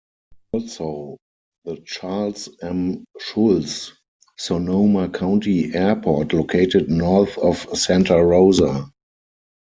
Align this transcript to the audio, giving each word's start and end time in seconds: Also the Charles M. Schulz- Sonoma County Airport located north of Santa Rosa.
Also 0.53 1.19
the 1.65 1.77
Charles 1.85 2.49
M. 2.63 3.05
Schulz- 3.19 3.93
Sonoma 4.39 5.07
County 5.09 5.75
Airport 5.75 6.33
located 6.33 6.89
north 6.89 7.37
of 7.37 7.57
Santa 7.79 8.15
Rosa. 8.25 8.89